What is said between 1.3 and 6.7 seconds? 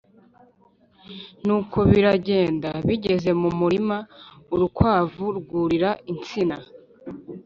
Nuko biragenda, bigeze mu murima, urukwavu rwurira insina